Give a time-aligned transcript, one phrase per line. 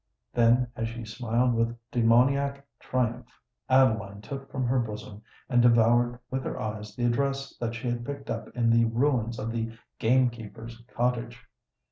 [0.33, 3.27] Then, as she smiled with demoniac triumph,
[3.69, 8.03] Adeline took from her bosom and devoured with her eyes the address that she had
[8.03, 11.45] picked up in the ruins of the gamekeeper's cottage.